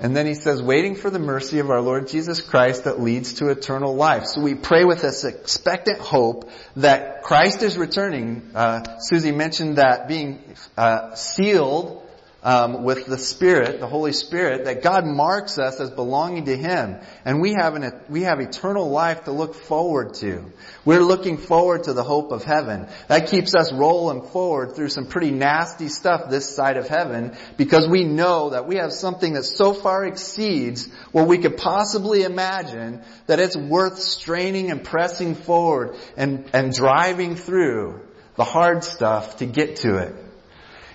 [0.00, 3.34] And then he says, waiting for the mercy of our Lord Jesus Christ that leads
[3.34, 4.26] to eternal life.
[4.26, 8.50] So we pray with this expectant hope that Christ is returning.
[8.54, 12.07] Uh, Susie mentioned that being uh, sealed
[12.42, 16.98] um, with the Spirit, the Holy Spirit, that God marks us as belonging to Him,
[17.24, 20.44] and we have an we have eternal life to look forward to.
[20.84, 22.86] We're looking forward to the hope of heaven.
[23.08, 27.88] That keeps us rolling forward through some pretty nasty stuff this side of heaven, because
[27.88, 33.02] we know that we have something that so far exceeds what we could possibly imagine
[33.26, 38.00] that it's worth straining and pressing forward and and driving through
[38.36, 40.27] the hard stuff to get to it.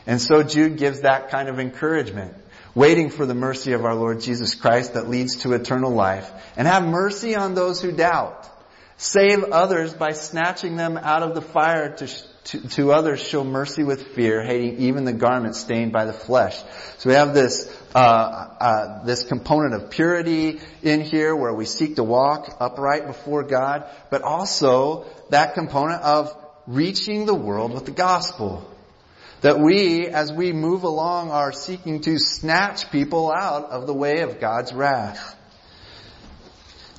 [0.06, 2.34] And so Jude gives that kind of encouragement,
[2.76, 6.68] waiting for the mercy of our Lord Jesus Christ that leads to eternal life, and
[6.68, 8.50] have mercy on those who doubt.
[8.98, 12.08] Save others by snatching them out of the fire to,
[12.46, 16.62] to, to others show mercy with fear, hating even the garment stained by the flesh.
[17.00, 21.96] So we have this, uh, uh, this component of purity in here where we seek
[21.96, 26.36] to walk upright before God, but also that component of
[26.68, 28.70] reaching the world with the gospel.
[29.44, 34.22] That we, as we move along, are seeking to snatch people out of the way
[34.22, 35.38] of God's wrath.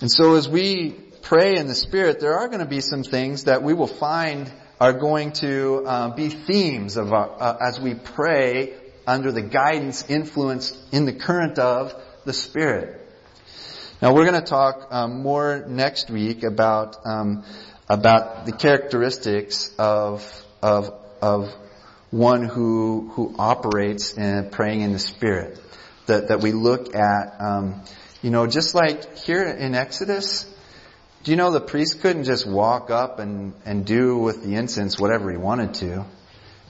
[0.03, 0.91] And so as we
[1.23, 4.53] pray in the Spirit, there are going to be some things that we will find
[4.79, 8.75] are going to uh, be themes of our, uh, as we pray
[9.07, 11.95] under the guidance, influence in the current of
[12.27, 13.01] the Spirit.
[14.03, 17.43] Now we're going to talk um, more next week about um,
[17.89, 20.23] about the characteristics of
[20.61, 20.93] of
[21.23, 21.55] of
[22.15, 25.59] one who who operates in praying in the Spirit.
[26.07, 27.83] That that we look at, um,
[28.23, 30.47] you know, just like here in Exodus,
[31.25, 35.01] Do you know the priest couldn't just walk up and, and do with the incense
[35.01, 36.05] whatever he wanted to?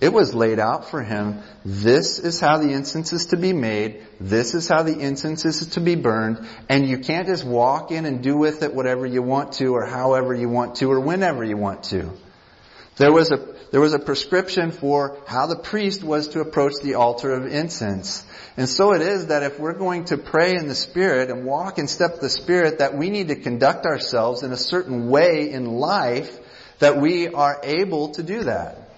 [0.01, 1.43] It was laid out for him.
[1.65, 4.07] This is how the incense is to be made.
[4.21, 6.47] This is how the incense is to be burned.
[6.69, 9.85] And you can't just walk in and do with it whatever you want to or
[9.87, 12.13] however you want to or whenever you want to.
[12.97, 16.95] There was a, there was a prescription for how the priest was to approach the
[16.95, 18.25] altar of incense.
[18.57, 21.79] And so it is that if we're going to pray in the Spirit and walk
[21.79, 25.51] in step with the Spirit, that we need to conduct ourselves in a certain way
[25.51, 26.39] in life
[26.79, 28.91] that we are able to do that.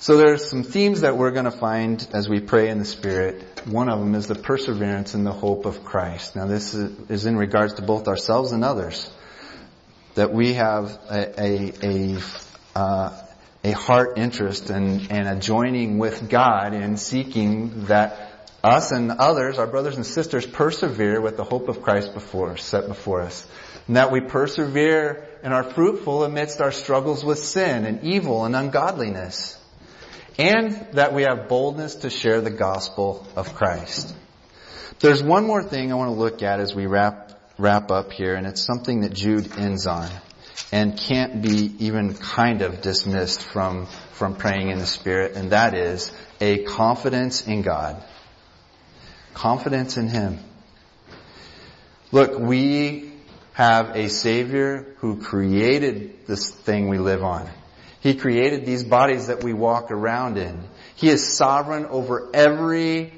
[0.00, 3.44] So there's some themes that we're going to find as we pray in the Spirit.
[3.66, 6.34] One of them is the perseverance in the hope of Christ.
[6.34, 9.08] Now this is in regards to both ourselves and others
[10.14, 12.20] that we have a, a, a,
[12.74, 13.22] uh,
[13.62, 18.30] a heart interest and, and a joining with God in seeking that
[18.62, 22.88] us and others, our brothers and sisters, persevere with the hope of Christ before set
[22.88, 23.46] before us.
[23.86, 28.54] And that we persevere and are fruitful amidst our struggles with sin and evil and
[28.54, 29.56] ungodliness.
[30.38, 34.14] And that we have boldness to share the gospel of Christ.
[35.00, 38.34] There's one more thing I want to look at as we wrap wrap up here,
[38.34, 40.08] and it's something that Jude ends on
[40.72, 45.74] and can't be even kind of dismissed from, from praying in the Spirit, and that
[45.74, 48.02] is a confidence in God.
[49.34, 50.38] Confidence in Him.
[52.12, 53.12] Look, we
[53.52, 57.48] have a Savior who created this thing we live on.
[58.00, 60.62] He created these bodies that we walk around in.
[60.96, 63.12] He is sovereign over every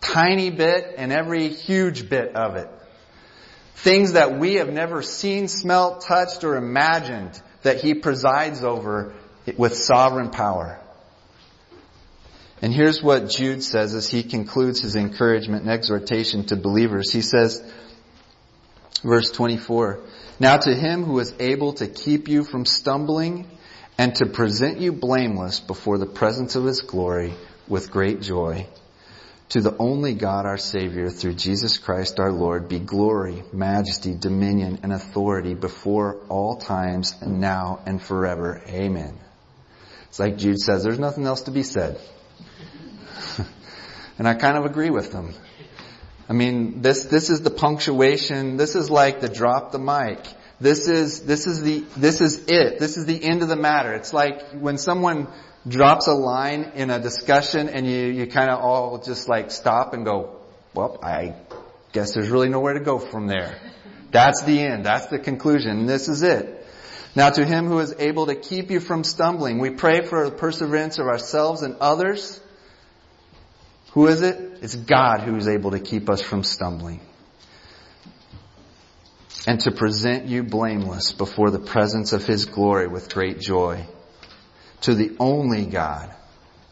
[0.00, 2.70] tiny bit and every huge bit of it.
[3.76, 9.14] Things that we have never seen, smelt, touched, or imagined that He presides over
[9.56, 10.80] with sovereign power.
[12.62, 17.12] And here's what Jude says as he concludes his encouragement and exhortation to believers.
[17.12, 17.62] He says,
[19.04, 20.00] verse 24,
[20.40, 23.46] Now to him who is able to keep you from stumbling
[23.98, 27.34] and to present you blameless before the presence of his glory
[27.68, 28.66] with great joy,
[29.50, 34.80] to the only God our Savior through Jesus Christ our Lord be glory, majesty, dominion,
[34.82, 38.60] and authority before all times and now and forever.
[38.66, 39.16] Amen.
[40.08, 42.00] It's like Jude says, there's nothing else to be said.
[44.18, 45.32] and I kind of agree with them.
[46.28, 48.56] I mean, this, this is the punctuation.
[48.56, 50.18] This is like the drop the mic.
[50.60, 52.80] This is, this is the, this is it.
[52.80, 53.92] This is the end of the matter.
[53.92, 55.28] It's like when someone
[55.68, 59.94] drops a line in a discussion and you, you kind of all just like stop
[59.94, 60.40] and go,
[60.74, 61.34] well, I
[61.92, 63.58] guess there's really nowhere to go from there.
[64.10, 64.84] That's the end.
[64.84, 65.86] That's the conclusion.
[65.86, 66.64] This is it.
[67.14, 70.36] Now to him who is able to keep you from stumbling, we pray for the
[70.36, 72.40] perseverance of ourselves and others.
[73.92, 74.58] Who is it?
[74.62, 77.00] It's God who is able to keep us from stumbling.
[79.46, 83.86] And to present you blameless before the presence of his glory with great joy
[84.86, 86.14] to the only God,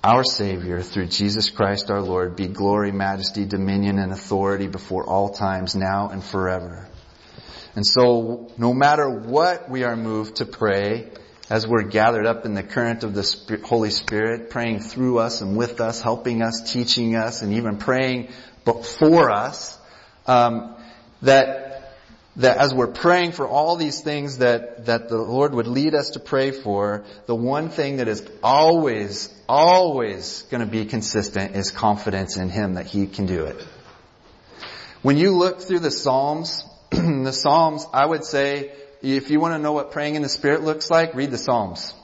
[0.05, 5.31] our Savior, through Jesus Christ our Lord, be glory, majesty, dominion, and authority before all
[5.31, 6.87] times, now and forever.
[7.75, 11.11] And so, no matter what we are moved to pray,
[11.51, 15.57] as we're gathered up in the current of the Holy Spirit, praying through us and
[15.57, 18.29] with us, helping us, teaching us, and even praying
[19.01, 19.77] for us,
[20.29, 20.77] um,
[21.23, 21.64] that
[22.37, 26.11] that as we're praying for all these things that, that the Lord would lead us
[26.11, 31.71] to pray for, the one thing that is always, always going to be consistent is
[31.71, 33.65] confidence in Him that He can do it.
[35.03, 39.59] When you look through the Psalms, the Psalms, I would say, if you want to
[39.59, 41.95] know what praying in the Spirit looks like, read the Psalms.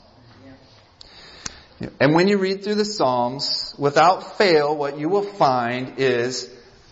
[1.98, 6.48] And when you read through the Psalms, without fail, what you will find is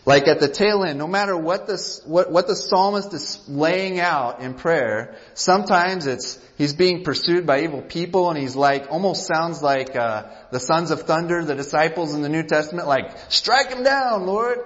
[0.09, 4.01] like at the tail end, no matter what the, what, what the psalmist is laying
[4.01, 9.27] out in prayer, sometimes it's, he's being pursued by evil people and he's like, almost
[9.27, 13.69] sounds like, uh, the sons of thunder, the disciples in the New Testament, like, strike
[13.69, 14.61] him down, Lord.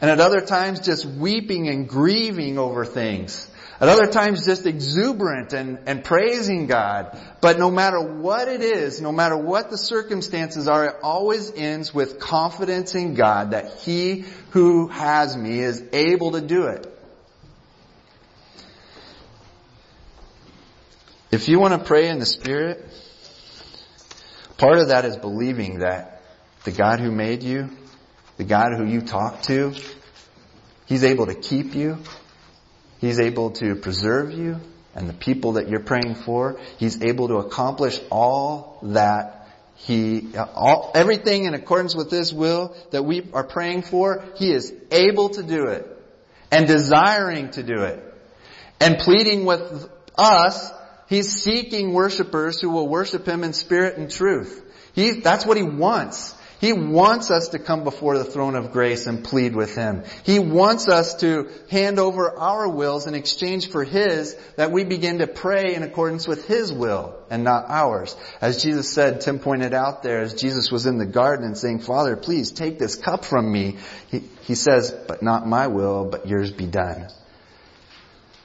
[0.00, 3.50] And at other times just weeping and grieving over things.
[3.82, 7.18] At other times just exuberant and, and praising God.
[7.40, 11.92] But no matter what it is, no matter what the circumstances are, it always ends
[11.92, 16.86] with confidence in God that He who has me is able to do it.
[21.32, 22.86] If you want to pray in the Spirit,
[24.58, 26.22] part of that is believing that
[26.62, 27.68] the God who made you,
[28.36, 29.74] the God who you talk to,
[30.86, 31.98] He's able to keep you.
[33.02, 34.60] He's able to preserve you
[34.94, 36.60] and the people that you're praying for.
[36.78, 39.42] He's able to accomplish all that
[39.74, 44.72] he, all, everything in accordance with His will that we are praying for, He is
[44.92, 45.84] able to do it
[46.52, 48.08] and desiring to do it.
[48.80, 50.72] and pleading with us,
[51.08, 54.62] He's seeking worshipers who will worship Him in spirit and truth.
[54.94, 56.36] He, that's what He wants.
[56.62, 60.04] He wants us to come before the throne of grace and plead with Him.
[60.22, 65.18] He wants us to hand over our wills in exchange for His, that we begin
[65.18, 68.14] to pray in accordance with His will and not ours.
[68.40, 71.80] As Jesus said, Tim pointed out there, as Jesus was in the garden and saying,
[71.80, 73.78] Father, please take this cup from me.
[74.12, 77.08] He, he says, but not my will, but yours be done.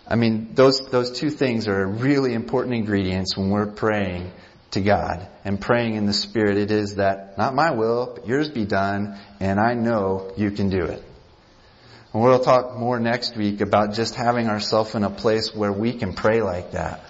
[0.07, 4.31] I mean, those, those two things are really important ingredients when we're praying
[4.71, 8.49] to God and praying in the Spirit, it is that not my will, but yours
[8.49, 11.03] be done, and I know you can do it.
[12.13, 15.93] And we'll talk more next week about just having ourselves in a place where we
[15.93, 17.03] can pray like that.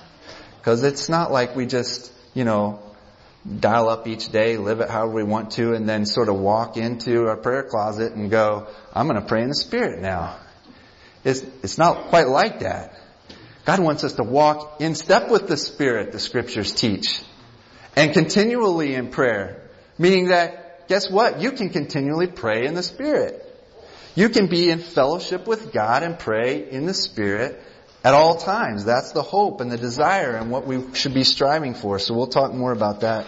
[0.59, 2.79] Because it's not like we just, you know,
[3.59, 6.77] dial up each day, live it however we want to, and then sort of walk
[6.77, 10.37] into our prayer closet and go, I'm going to pray in the Spirit now.
[11.23, 12.93] It's, it's not quite like that.
[13.65, 17.21] God wants us to walk in step with the Spirit, the scriptures teach
[17.97, 19.69] and continually in prayer.
[19.97, 21.41] Meaning that, guess what?
[21.41, 23.43] You can continually pray in the Spirit.
[24.15, 27.59] You can be in fellowship with God and pray in the Spirit
[28.03, 28.85] at all times.
[28.85, 31.97] That's the hope and the desire and what we should be striving for.
[31.97, 33.25] So we'll talk more about that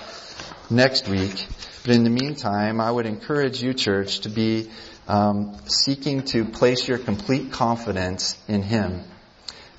[0.69, 1.47] next week.
[1.81, 4.69] But in the meantime, I would encourage you, church, to be
[5.07, 9.03] um, seeking to place your complete confidence in Him.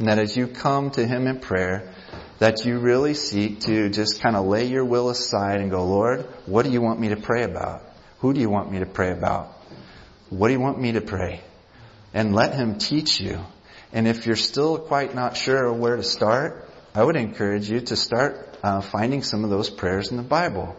[0.01, 1.93] And that as you come to Him in prayer,
[2.41, 6.27] that you really seek to just kind of lay your will aside and go, Lord,
[6.47, 7.83] what do you want me to pray about?
[8.21, 9.53] Who do you want me to pray about?
[10.31, 11.43] What do you want me to pray?
[12.15, 13.39] And let Him teach you.
[13.93, 17.97] And if you're still quite not sure where to start, I would encourage you to
[17.97, 20.75] start uh, finding some of those prayers in the Bible.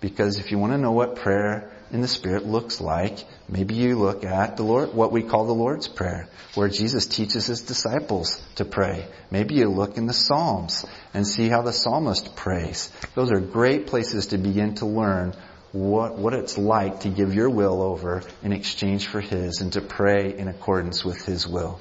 [0.00, 3.98] Because if you want to know what prayer in the Spirit looks like, maybe you
[3.98, 8.40] look at the Lord, what we call the Lord's Prayer, where Jesus teaches his disciples
[8.56, 9.06] to pray.
[9.30, 10.84] Maybe you look in the Psalms
[11.14, 12.90] and see how the psalmist prays.
[13.14, 15.34] Those are great places to begin to learn
[15.72, 19.80] what, what it's like to give your will over in exchange for his and to
[19.80, 21.80] pray in accordance with his will.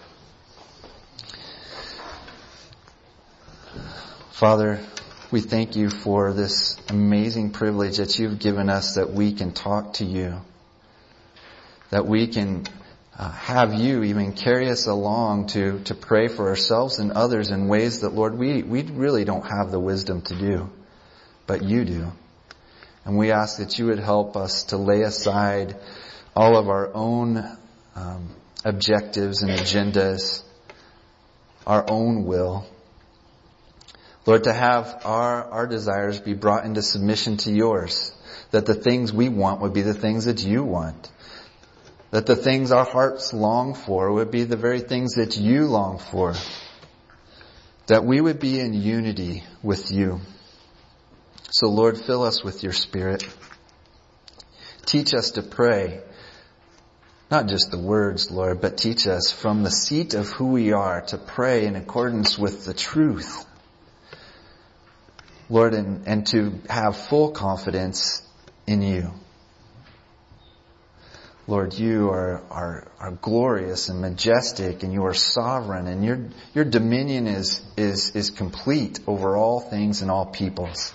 [4.31, 4.79] Father,
[5.29, 9.93] we thank you for this amazing privilege that you've given us that we can talk
[9.93, 10.39] to you.
[11.89, 12.65] That we can
[13.17, 17.67] uh, have you even carry us along to, to pray for ourselves and others in
[17.67, 20.69] ways that, Lord, we, we really don't have the wisdom to do,
[21.45, 22.11] but you do.
[23.03, 25.75] And we ask that you would help us to lay aside
[26.37, 27.43] all of our own
[27.95, 28.29] um,
[28.63, 30.43] objectives and agendas,
[31.65, 32.65] our own will,
[34.27, 38.13] Lord, to have our, our desires be brought into submission to yours.
[38.51, 41.09] That the things we want would be the things that you want.
[42.11, 45.97] That the things our hearts long for would be the very things that you long
[45.97, 46.33] for.
[47.87, 50.19] That we would be in unity with you.
[51.49, 53.25] So Lord, fill us with your spirit.
[54.85, 56.01] Teach us to pray.
[57.31, 61.01] Not just the words, Lord, but teach us from the seat of who we are
[61.07, 63.46] to pray in accordance with the truth
[65.49, 68.21] Lord, and, and to have full confidence
[68.65, 69.13] in you.
[71.49, 76.65] Lord, you are, are, are glorious and majestic and you are sovereign and your, your
[76.65, 80.93] dominion is, is, is complete over all things and all peoples.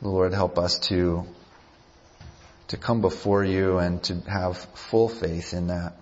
[0.00, 1.24] Lord, help us to,
[2.68, 5.94] to come before you and to have full faith in that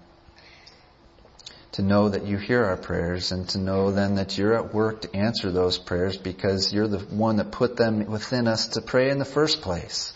[1.73, 5.03] to know that you hear our prayers and to know then that you're at work
[5.03, 9.11] to answer those prayers because you're the one that put them within us to pray
[9.11, 10.12] in the first place.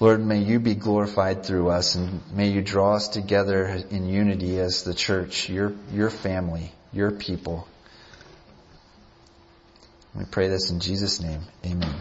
[0.00, 4.58] Lord, may you be glorified through us and may you draw us together in unity
[4.58, 7.66] as the church, your, your family, your people.
[10.14, 11.40] We pray this in Jesus' name.
[11.64, 11.94] Amen.